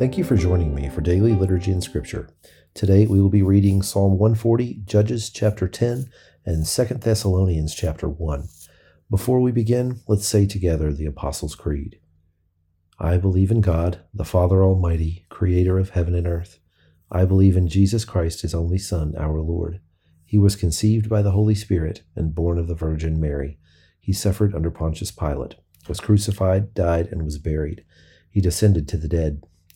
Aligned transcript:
Thank 0.00 0.16
you 0.16 0.24
for 0.24 0.34
joining 0.34 0.74
me 0.74 0.88
for 0.88 1.02
Daily 1.02 1.34
Liturgy 1.34 1.72
and 1.72 1.84
Scripture. 1.84 2.30
Today 2.72 3.06
we 3.06 3.20
will 3.20 3.28
be 3.28 3.42
reading 3.42 3.82
Psalm 3.82 4.12
140, 4.12 4.80
Judges 4.86 5.28
chapter 5.28 5.68
10, 5.68 6.10
and 6.46 6.66
2 6.66 6.84
Thessalonians 6.94 7.74
chapter 7.74 8.08
1. 8.08 8.48
Before 9.10 9.42
we 9.42 9.52
begin, 9.52 10.00
let's 10.08 10.26
say 10.26 10.46
together 10.46 10.90
the 10.90 11.04
Apostles' 11.04 11.54
Creed. 11.54 12.00
I 12.98 13.18
believe 13.18 13.50
in 13.50 13.60
God, 13.60 14.00
the 14.14 14.24
Father 14.24 14.64
Almighty, 14.64 15.26
creator 15.28 15.78
of 15.78 15.90
heaven 15.90 16.14
and 16.14 16.26
earth. 16.26 16.60
I 17.12 17.26
believe 17.26 17.54
in 17.54 17.68
Jesus 17.68 18.06
Christ, 18.06 18.40
his 18.40 18.54
only 18.54 18.78
Son, 18.78 19.14
our 19.18 19.42
Lord. 19.42 19.80
He 20.24 20.38
was 20.38 20.56
conceived 20.56 21.10
by 21.10 21.20
the 21.20 21.32
Holy 21.32 21.54
Spirit 21.54 22.04
and 22.16 22.34
born 22.34 22.56
of 22.56 22.68
the 22.68 22.74
Virgin 22.74 23.20
Mary. 23.20 23.58
He 24.00 24.14
suffered 24.14 24.54
under 24.54 24.70
Pontius 24.70 25.10
Pilate, 25.10 25.56
was 25.88 26.00
crucified, 26.00 26.72
died, 26.72 27.08
and 27.12 27.22
was 27.22 27.36
buried. 27.36 27.84
He 28.30 28.40
descended 28.40 28.88
to 28.88 28.96
the 28.96 29.06
dead. 29.06 29.42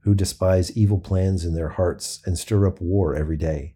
who 0.00 0.14
despise 0.14 0.76
evil 0.76 0.98
plans 0.98 1.44
in 1.44 1.54
their 1.54 1.70
hearts 1.70 2.20
and 2.24 2.38
stir 2.38 2.66
up 2.66 2.80
war 2.80 3.14
every 3.14 3.36
day. 3.36 3.74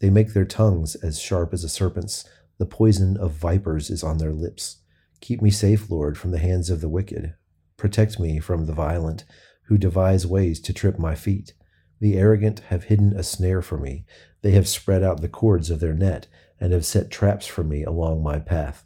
They 0.00 0.10
make 0.10 0.32
their 0.32 0.44
tongues 0.44 0.94
as 0.96 1.20
sharp 1.20 1.52
as 1.52 1.64
a 1.64 1.68
serpent's, 1.68 2.24
the 2.58 2.66
poison 2.66 3.16
of 3.16 3.32
vipers 3.32 3.88
is 3.88 4.02
on 4.02 4.18
their 4.18 4.32
lips. 4.32 4.78
Keep 5.20 5.42
me 5.42 5.50
safe, 5.50 5.90
Lord, 5.90 6.18
from 6.18 6.32
the 6.32 6.38
hands 6.38 6.70
of 6.70 6.80
the 6.80 6.88
wicked. 6.88 7.34
Protect 7.76 8.18
me 8.18 8.40
from 8.40 8.66
the 8.66 8.72
violent, 8.72 9.24
who 9.64 9.78
devise 9.78 10.26
ways 10.26 10.60
to 10.60 10.72
trip 10.72 10.98
my 10.98 11.14
feet. 11.14 11.54
The 12.00 12.16
arrogant 12.16 12.60
have 12.68 12.84
hidden 12.84 13.12
a 13.16 13.22
snare 13.22 13.62
for 13.62 13.78
me. 13.78 14.04
They 14.42 14.52
have 14.52 14.68
spread 14.68 15.02
out 15.02 15.20
the 15.20 15.28
cords 15.28 15.70
of 15.70 15.80
their 15.80 15.94
net, 15.94 16.26
and 16.60 16.72
have 16.72 16.84
set 16.84 17.10
traps 17.10 17.46
for 17.46 17.62
me 17.62 17.84
along 17.84 18.22
my 18.22 18.38
path. 18.38 18.84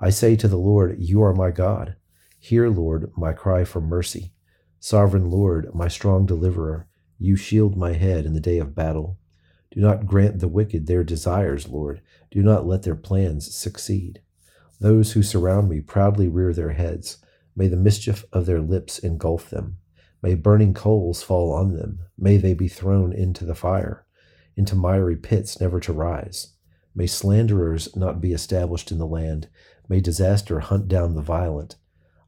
I 0.00 0.10
say 0.10 0.34
to 0.36 0.48
the 0.48 0.58
Lord, 0.58 0.96
You 0.98 1.22
are 1.22 1.34
my 1.34 1.50
God. 1.50 1.96
Hear, 2.38 2.68
Lord, 2.68 3.12
my 3.16 3.32
cry 3.32 3.64
for 3.64 3.80
mercy. 3.80 4.33
Sovereign 4.84 5.30
Lord, 5.30 5.74
my 5.74 5.88
strong 5.88 6.26
deliverer, 6.26 6.86
you 7.18 7.36
shield 7.36 7.74
my 7.74 7.94
head 7.94 8.26
in 8.26 8.34
the 8.34 8.38
day 8.38 8.58
of 8.58 8.74
battle. 8.74 9.16
Do 9.70 9.80
not 9.80 10.04
grant 10.04 10.40
the 10.40 10.46
wicked 10.46 10.86
their 10.86 11.02
desires, 11.02 11.66
Lord. 11.66 12.02
Do 12.30 12.42
not 12.42 12.66
let 12.66 12.82
their 12.82 12.94
plans 12.94 13.56
succeed. 13.56 14.20
Those 14.80 15.12
who 15.12 15.22
surround 15.22 15.70
me 15.70 15.80
proudly 15.80 16.28
rear 16.28 16.52
their 16.52 16.72
heads. 16.72 17.16
May 17.56 17.66
the 17.66 17.78
mischief 17.78 18.26
of 18.30 18.44
their 18.44 18.60
lips 18.60 18.98
engulf 18.98 19.48
them. 19.48 19.78
May 20.20 20.34
burning 20.34 20.74
coals 20.74 21.22
fall 21.22 21.50
on 21.54 21.72
them. 21.72 22.00
May 22.18 22.36
they 22.36 22.52
be 22.52 22.68
thrown 22.68 23.10
into 23.10 23.46
the 23.46 23.54
fire, 23.54 24.04
into 24.54 24.76
miry 24.76 25.16
pits 25.16 25.58
never 25.62 25.80
to 25.80 25.94
rise. 25.94 26.56
May 26.94 27.06
slanderers 27.06 27.96
not 27.96 28.20
be 28.20 28.34
established 28.34 28.92
in 28.92 28.98
the 28.98 29.06
land. 29.06 29.48
May 29.88 30.00
disaster 30.00 30.60
hunt 30.60 30.88
down 30.88 31.14
the 31.14 31.22
violent. 31.22 31.76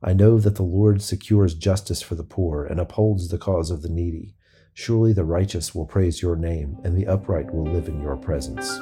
I 0.03 0.13
know 0.13 0.39
that 0.39 0.57
the 0.57 0.63
Lord 0.63 1.01
secures 1.01 1.55
justice 1.55 2.03
for 2.03 2.17
the 2.17 2.23
poor 2.23 2.67
and 2.67 2.79
upholds 2.79 3.29
the 3.29 3.39
cause 3.39 3.71
of 3.71 3.81
the 3.81 3.89
needy. 3.89 4.35
Surely 4.75 5.15
the 5.15 5.25
righteous 5.25 5.75
will 5.75 5.87
praise 5.87 6.21
your 6.21 6.37
name, 6.37 6.77
and 6.85 6.95
the 6.95 7.07
upright 7.07 7.53
will 7.55 7.65
live 7.65 7.89
in 7.89 8.03
your 8.03 8.17
presence. 8.17 8.77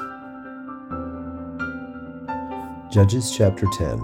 Judges 2.93 3.33
chapter 3.33 3.65
10 3.77 4.01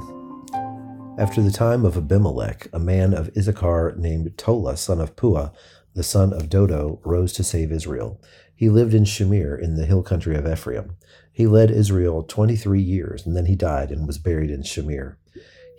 After 1.20 1.42
the 1.42 1.52
time 1.52 1.84
of 1.84 1.98
Abimelech, 1.98 2.70
a 2.72 2.80
man 2.80 3.14
of 3.14 3.30
Issachar 3.38 3.94
named 3.98 4.38
Tola, 4.38 4.78
son 4.78 5.02
of 5.02 5.18
Pua, 5.18 5.52
the 5.94 6.04
son 6.04 6.32
of 6.32 6.48
Dodo, 6.48 7.02
rose 7.04 7.34
to 7.34 7.44
save 7.44 7.74
Israel. 7.74 8.22
He 8.56 8.70
lived 8.70 8.94
in 8.94 9.04
Shamir 9.04 9.62
in 9.62 9.76
the 9.76 9.86
hill 9.86 10.02
country 10.02 10.38
of 10.38 10.48
Ephraim. 10.48 10.96
He 11.34 11.46
led 11.46 11.72
Israel 11.72 12.24
twenty 12.24 12.56
three 12.56 12.82
years, 12.82 13.26
and 13.26 13.36
then 13.36 13.48
he 13.48 13.56
died 13.58 13.92
and 13.92 14.08
was 14.08 14.18
buried 14.18 14.50
in 14.50 14.62
Shamir. 14.62 15.18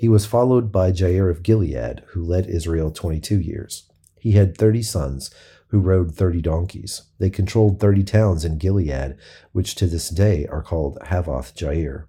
He 0.02 0.08
was 0.08 0.26
followed 0.26 0.72
by 0.72 0.90
Jair 0.90 1.30
of 1.30 1.44
Gilead, 1.44 2.02
who 2.08 2.24
led 2.24 2.48
Israel 2.48 2.90
22 2.90 3.38
years. 3.38 3.88
He 4.18 4.32
had 4.32 4.58
30 4.58 4.82
sons, 4.82 5.30
who 5.68 5.78
rode 5.78 6.12
30 6.12 6.42
donkeys. 6.42 7.02
They 7.20 7.30
controlled 7.30 7.78
30 7.78 8.02
towns 8.02 8.44
in 8.44 8.58
Gilead, 8.58 9.16
which 9.52 9.76
to 9.76 9.86
this 9.86 10.08
day 10.08 10.44
are 10.48 10.60
called 10.60 10.98
Havoth 11.04 11.54
Jair. 11.54 12.06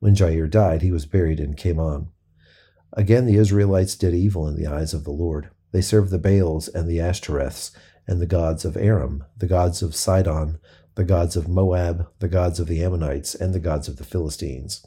When 0.00 0.16
Jair 0.16 0.50
died, 0.50 0.82
he 0.82 0.90
was 0.90 1.06
buried 1.06 1.38
in 1.38 1.54
Kamon. 1.54 2.08
Again, 2.94 3.26
the 3.26 3.36
Israelites 3.36 3.94
did 3.94 4.12
evil 4.12 4.48
in 4.48 4.56
the 4.56 4.66
eyes 4.66 4.92
of 4.92 5.04
the 5.04 5.12
Lord. 5.12 5.50
They 5.70 5.82
served 5.82 6.10
the 6.10 6.18
Baals 6.18 6.66
and 6.66 6.88
the 6.88 6.98
Ashtoreths, 6.98 7.70
and 8.08 8.20
the 8.20 8.26
gods 8.26 8.64
of 8.64 8.76
Aram, 8.76 9.24
the 9.36 9.46
gods 9.46 9.82
of 9.82 9.94
Sidon, 9.94 10.58
the 10.96 11.04
gods 11.04 11.36
of 11.36 11.46
Moab, 11.46 12.08
the 12.18 12.26
gods 12.26 12.58
of 12.58 12.66
the 12.66 12.82
Ammonites, 12.82 13.36
and 13.36 13.54
the 13.54 13.60
gods 13.60 13.86
of 13.86 13.98
the 13.98 14.04
Philistines. 14.04 14.84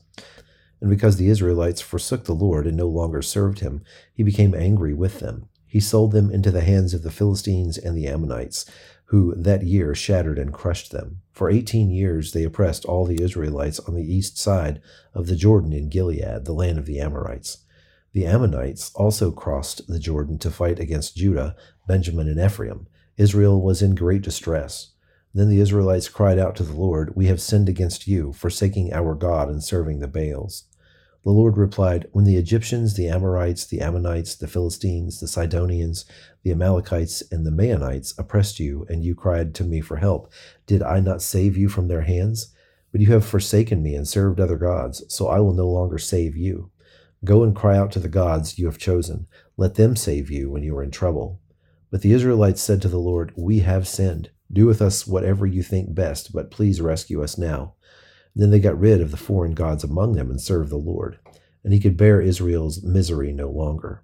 And 0.82 0.90
because 0.90 1.18
the 1.18 1.30
Israelites 1.30 1.82
forsook 1.82 2.26
the 2.26 2.34
Lord 2.34 2.66
and 2.66 2.78
no 2.78 2.88
longer 2.88 3.22
served 3.22 3.60
him, 3.60 3.84
he 4.14 4.24
became 4.24 4.56
angry 4.56 4.94
with 4.94 5.20
them. 5.20 5.50
He 5.68 5.80
sold 5.80 6.14
them 6.14 6.32
into 6.32 6.52
the 6.52 6.62
hands 6.62 6.94
of 6.94 7.04
the 7.04 7.12
Philistines 7.12 7.78
and 7.78 7.98
the 7.98 8.08
Ammonites, 8.08 8.66
who 9.06 9.36
that 9.36 9.64
year 9.64 9.94
shattered 9.94 10.40
and 10.40 10.54
crushed 10.54 10.92
them. 10.92 11.22
For 11.32 11.50
eighteen 11.50 11.90
years 11.92 12.32
they 12.32 12.44
oppressed 12.44 12.86
all 12.86 13.06
the 13.06 13.22
Israelites 13.22 13.80
on 13.80 13.96
the 13.96 14.04
east 14.04 14.38
side 14.38 14.82
of 15.14 15.28
the 15.28 15.36
Jordan 15.36 15.74
in 15.74 15.90
Gilead, 15.90 16.46
the 16.46 16.54
land 16.54 16.78
of 16.78 16.86
the 16.86 17.00
Amorites. 17.00 17.66
The 18.14 18.26
Ammonites 18.26 18.92
also 18.96 19.32
crossed 19.32 19.88
the 19.88 20.00
Jordan 20.00 20.38
to 20.40 20.50
fight 20.50 20.80
against 20.80 21.16
Judah, 21.16 21.56
Benjamin, 21.88 22.28
and 22.28 22.40
Ephraim. 22.40 22.88
Israel 23.18 23.62
was 23.62 23.82
in 23.82 23.96
great 23.96 24.22
distress. 24.22 24.94
Then 25.34 25.50
the 25.50 25.60
Israelites 25.60 26.10
cried 26.10 26.40
out 26.40 26.56
to 26.56 26.64
the 26.64 26.74
Lord, 26.74 27.16
We 27.16 27.28
have 27.28 27.42
sinned 27.42 27.70
against 27.70 28.08
you, 28.08 28.34
forsaking 28.34 28.92
our 28.94 29.14
God 29.14 29.50
and 29.50 29.64
serving 29.64 30.00
the 30.00 30.08
Baals. 30.08 30.64
The 31.24 31.32
Lord 31.32 31.58
replied, 31.58 32.08
When 32.12 32.24
the 32.24 32.38
Egyptians, 32.38 32.96
the 32.96 33.10
Amorites, 33.10 33.66
the 33.66 33.82
Ammonites, 33.82 34.36
the 34.36 34.48
Philistines, 34.48 35.20
the 35.20 35.28
Sidonians, 35.28 36.06
the 36.44 36.52
Amalekites, 36.52 37.22
and 37.30 37.46
the 37.46 37.52
Maonites 37.52 38.18
oppressed 38.18 38.60
you, 38.60 38.86
and 38.88 39.04
you 39.04 39.16
cried 39.16 39.54
to 39.56 39.66
me 39.66 39.82
for 39.82 39.98
help, 39.98 40.32
did 40.66 40.82
I 40.82 41.02
not 41.02 41.22
save 41.22 41.58
you 41.58 41.68
from 41.68 41.90
their 41.90 42.04
hands? 42.04 42.54
But 42.92 43.02
you 43.02 43.12
have 43.12 43.26
forsaken 43.26 43.84
me 43.84 43.96
and 43.96 44.08
served 44.08 44.40
other 44.40 44.56
gods, 44.56 45.04
so 45.14 45.28
I 45.28 45.40
will 45.40 45.54
no 45.54 45.68
longer 45.68 45.98
save 45.98 46.38
you. 46.38 46.72
Go 47.26 47.44
and 47.44 47.54
cry 47.56 47.78
out 47.78 47.92
to 47.92 48.00
the 48.00 48.08
gods 48.08 48.58
you 48.58 48.66
have 48.68 48.78
chosen. 48.78 49.28
Let 49.58 49.76
them 49.76 49.98
save 49.98 50.32
you 50.32 50.50
when 50.50 50.64
you 50.64 50.76
are 50.78 50.84
in 50.84 50.92
trouble. 50.92 51.42
But 51.92 52.02
the 52.02 52.14
Israelites 52.14 52.62
said 52.62 52.82
to 52.84 52.88
the 52.88 52.98
Lord, 52.98 53.34
We 53.36 53.60
have 53.60 53.88
sinned. 53.88 54.30
Do 54.52 54.66
with 54.66 54.82
us 54.82 55.06
whatever 55.06 55.46
you 55.46 55.64
think 55.64 55.94
best, 55.94 56.32
but 56.32 56.50
please 56.50 56.82
rescue 56.82 57.22
us 57.22 57.38
now. 57.38 57.76
Then 58.36 58.52
they 58.52 58.60
got 58.60 58.80
rid 58.80 59.02
of 59.02 59.12
the 59.12 59.18
foreign 59.18 59.54
gods 59.54 59.84
among 59.84 60.14
them 60.14 60.30
and 60.30 60.40
served 60.40 60.70
the 60.70 60.78
Lord. 60.78 61.20
And 61.64 61.74
he 61.74 61.80
could 61.80 61.98
bear 61.98 62.22
Israel's 62.22 62.84
misery 62.84 63.34
no 63.34 63.50
longer. 63.50 64.04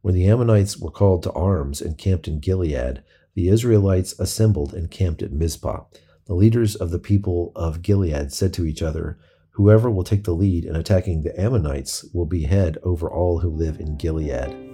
When 0.00 0.14
the 0.14 0.26
Ammonites 0.28 0.78
were 0.78 0.90
called 0.90 1.22
to 1.24 1.32
arms 1.32 1.80
and 1.80 1.98
camped 1.98 2.28
in 2.28 2.40
Gilead, 2.40 3.02
the 3.34 3.48
Israelites 3.48 4.18
assembled 4.18 4.74
and 4.74 4.90
camped 4.90 5.22
at 5.22 5.32
Mizpah. 5.32 5.84
The 6.26 6.34
leaders 6.34 6.76
of 6.76 6.90
the 6.90 6.98
people 6.98 7.52
of 7.54 7.82
Gilead 7.82 8.32
said 8.32 8.52
to 8.54 8.64
each 8.64 8.82
other, 8.82 9.18
Whoever 9.50 9.90
will 9.90 10.04
take 10.04 10.24
the 10.24 10.34
lead 10.34 10.64
in 10.64 10.76
attacking 10.76 11.22
the 11.22 11.38
Ammonites 11.40 12.04
will 12.12 12.26
be 12.26 12.44
head 12.44 12.78
over 12.82 13.10
all 13.10 13.40
who 13.40 13.48
live 13.48 13.80
in 13.80 13.96
Gilead. 13.96 14.68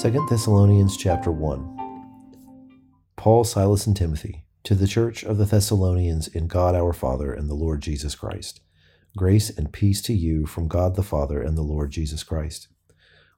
2 0.00 0.26
Thessalonians 0.28 0.96
chapter 0.96 1.30
1 1.30 1.76
Paul, 3.16 3.44
Silas, 3.44 3.86
and 3.86 3.96
Timothy 3.96 4.44
to 4.62 4.74
the 4.74 4.86
church 4.86 5.22
of 5.24 5.38
the 5.38 5.46
Thessalonians 5.46 6.28
in 6.28 6.46
God 6.46 6.74
our 6.74 6.92
Father 6.92 7.32
and 7.32 7.48
the 7.48 7.54
Lord 7.54 7.80
Jesus 7.80 8.14
Christ. 8.14 8.60
Grace 9.16 9.50
and 9.50 9.72
peace 9.72 10.02
to 10.02 10.12
you 10.12 10.46
from 10.46 10.68
God 10.68 10.96
the 10.96 11.02
Father 11.02 11.40
and 11.40 11.56
the 11.56 11.62
Lord 11.62 11.90
Jesus 11.90 12.22
Christ. 12.22 12.68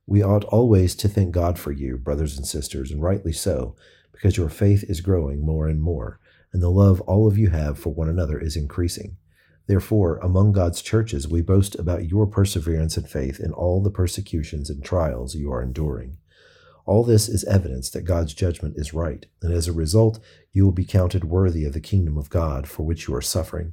We 0.04 0.22
ought 0.22 0.44
always 0.44 0.96
to 0.96 1.08
thank 1.08 1.32
God 1.32 1.58
for 1.58 1.70
you, 1.70 1.96
brothers 1.96 2.36
and 2.36 2.46
sisters, 2.46 2.90
and 2.90 3.00
rightly 3.00 3.32
so, 3.32 3.76
because 4.10 4.36
your 4.36 4.48
faith 4.48 4.84
is 4.88 5.00
growing 5.00 5.46
more 5.46 5.69
and 5.69 5.80
more, 5.80 6.19
and 6.52 6.60
the 6.60 6.70
love 6.70 7.00
all 7.02 7.28
of 7.28 7.38
you 7.38 7.50
have 7.50 7.78
for 7.78 7.94
one 7.94 8.08
another 8.08 8.38
is 8.38 8.56
increasing. 8.56 9.16
Therefore, 9.69 10.19
among 10.19 10.52
God's 10.52 10.82
churches, 10.82 11.28
we 11.28 11.40
boast 11.40 11.76
about 11.76 12.08
your 12.08 12.26
perseverance 12.26 12.96
and 12.96 13.08
faith 13.08 13.38
in 13.38 13.52
all 13.52 13.80
the 13.80 13.90
persecutions 13.90 14.69
and 14.69 14.84
trials 14.84 15.36
you 15.36 15.52
are 15.52 15.62
enduring 15.62 16.19
all 16.84 17.05
this 17.05 17.29
is 17.29 17.44
evidence 17.44 17.90
that 17.90 18.05
God's 18.05 18.34
judgment 18.34 18.75
is 18.76 18.93
right, 18.93 19.26
and 19.40 19.52
as 19.52 19.69
a 19.69 19.73
result, 19.73 20.19
you 20.52 20.64
will 20.64 20.73
be 20.73 20.84
counted 20.84 21.25
worthy 21.25 21.64
of 21.64 21.73
the 21.73 21.81
kingdom 21.81 22.19
of 22.19 22.31
God 22.31 22.69
for 22.69 22.82
which 22.82 23.06
you 23.06 23.14
are 23.14 23.23
suffering. 23.23 23.73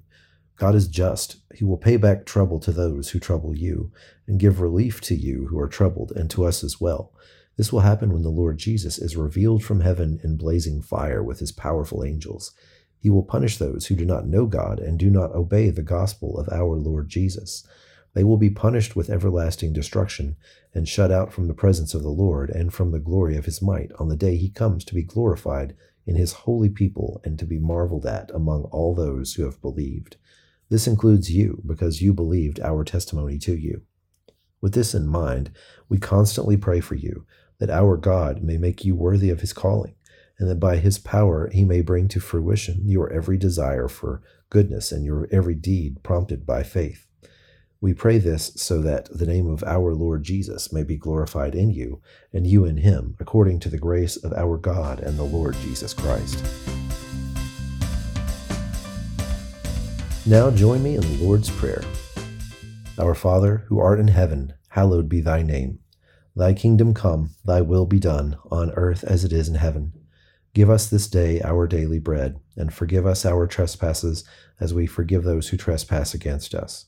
God 0.57 0.75
is 0.75 0.87
just. 0.87 1.37
He 1.55 1.63
will 1.63 1.77
pay 1.77 1.97
back 1.97 2.25
trouble 2.25 2.59
to 2.59 2.71
those 2.71 3.09
who 3.09 3.19
trouble 3.19 3.55
you, 3.55 3.91
and 4.27 4.39
give 4.39 4.59
relief 4.59 5.01
to 5.01 5.15
you 5.15 5.47
who 5.47 5.59
are 5.59 5.69
troubled, 5.69 6.11
and 6.15 6.29
to 6.31 6.45
us 6.45 6.63
as 6.63 6.79
well. 6.79 7.13
This 7.57 7.73
will 7.73 7.81
happen 7.81 8.13
when 8.13 8.23
the 8.23 8.29
Lord 8.29 8.57
Jesus 8.57 8.97
is 8.97 9.17
revealed 9.17 9.63
from 9.63 9.81
heaven 9.81 10.19
in 10.23 10.37
blazing 10.37 10.81
fire 10.81 11.23
with 11.23 11.39
his 11.39 11.51
powerful 11.51 12.03
angels. 12.03 12.53
He 12.99 13.09
will 13.09 13.23
punish 13.23 13.57
those 13.57 13.87
who 13.87 13.95
do 13.95 14.05
not 14.05 14.27
know 14.27 14.45
God 14.45 14.79
and 14.79 14.99
do 14.99 15.09
not 15.09 15.33
obey 15.33 15.69
the 15.69 15.81
gospel 15.81 16.37
of 16.37 16.49
our 16.51 16.75
Lord 16.75 17.09
Jesus. 17.09 17.65
They 18.19 18.25
will 18.25 18.35
be 18.35 18.49
punished 18.49 18.97
with 18.97 19.09
everlasting 19.09 19.71
destruction 19.71 20.35
and 20.73 20.89
shut 20.89 21.09
out 21.09 21.31
from 21.31 21.47
the 21.47 21.53
presence 21.53 21.93
of 21.93 22.03
the 22.03 22.09
Lord 22.09 22.49
and 22.49 22.73
from 22.73 22.91
the 22.91 22.99
glory 22.99 23.37
of 23.37 23.45
his 23.45 23.61
might 23.61 23.93
on 23.97 24.09
the 24.09 24.17
day 24.17 24.35
he 24.35 24.49
comes 24.49 24.83
to 24.83 24.93
be 24.93 25.03
glorified 25.03 25.73
in 26.05 26.17
his 26.17 26.33
holy 26.33 26.67
people 26.67 27.21
and 27.23 27.39
to 27.39 27.45
be 27.45 27.57
marveled 27.57 28.05
at 28.05 28.29
among 28.31 28.63
all 28.73 28.93
those 28.93 29.35
who 29.35 29.45
have 29.45 29.61
believed. 29.61 30.17
This 30.67 30.85
includes 30.85 31.31
you, 31.31 31.63
because 31.65 32.01
you 32.01 32.13
believed 32.13 32.59
our 32.59 32.83
testimony 32.83 33.37
to 33.37 33.55
you. 33.55 33.83
With 34.59 34.73
this 34.73 34.93
in 34.93 35.07
mind, 35.07 35.51
we 35.87 35.97
constantly 35.97 36.57
pray 36.57 36.81
for 36.81 36.95
you, 36.95 37.25
that 37.59 37.69
our 37.69 37.95
God 37.95 38.43
may 38.43 38.57
make 38.57 38.83
you 38.83 38.97
worthy 38.97 39.29
of 39.29 39.39
his 39.39 39.53
calling, 39.53 39.95
and 40.37 40.49
that 40.49 40.59
by 40.59 40.75
his 40.75 40.99
power 40.99 41.49
he 41.53 41.63
may 41.63 41.79
bring 41.79 42.09
to 42.09 42.19
fruition 42.19 42.81
your 42.83 43.09
every 43.13 43.37
desire 43.37 43.87
for 43.87 44.21
goodness 44.49 44.91
and 44.91 45.05
your 45.05 45.29
every 45.31 45.55
deed 45.55 46.03
prompted 46.03 46.45
by 46.45 46.63
faith. 46.63 47.05
We 47.81 47.93
pray 47.93 48.17
this 48.17 48.51
so 48.57 48.81
that 48.81 49.07
the 49.09 49.25
name 49.25 49.47
of 49.47 49.63
our 49.63 49.95
Lord 49.95 50.23
Jesus 50.23 50.73
may 50.73 50.83
be 50.83 50.97
glorified 50.97 51.55
in 51.55 51.69
you, 51.69 52.01
and 52.33 52.45
you 52.45 52.65
in 52.65 52.75
him, 52.75 53.15
according 53.21 53.61
to 53.61 53.69
the 53.69 53.77
grace 53.77 54.17
of 54.17 54.33
our 54.33 54.57
God 54.57 54.99
and 54.99 55.17
the 55.17 55.23
Lord 55.23 55.55
Jesus 55.61 55.93
Christ. 55.93 56.43
Now 60.25 60.51
join 60.51 60.83
me 60.83 60.95
in 60.95 61.01
the 61.01 61.23
Lord's 61.23 61.49
Prayer. 61.49 61.81
Our 62.97 63.15
Father, 63.15 63.63
who 63.69 63.79
art 63.79 64.01
in 64.01 64.09
heaven, 64.09 64.55
hallowed 64.67 65.07
be 65.07 65.21
thy 65.21 65.41
name. 65.41 65.79
Thy 66.35 66.51
kingdom 66.51 66.93
come, 66.93 67.29
thy 67.45 67.61
will 67.61 67.85
be 67.85 67.99
done, 67.99 68.35
on 68.51 68.71
earth 68.71 69.05
as 69.05 69.23
it 69.23 69.31
is 69.31 69.47
in 69.47 69.55
heaven. 69.55 69.93
Give 70.53 70.69
us 70.69 70.89
this 70.89 71.07
day 71.07 71.39
our 71.43 71.65
daily 71.65 71.99
bread, 71.99 72.41
and 72.57 72.73
forgive 72.73 73.05
us 73.05 73.25
our 73.25 73.47
trespasses 73.47 74.25
as 74.59 74.73
we 74.73 74.85
forgive 74.85 75.23
those 75.23 75.47
who 75.47 75.55
trespass 75.55 76.13
against 76.13 76.53
us 76.53 76.87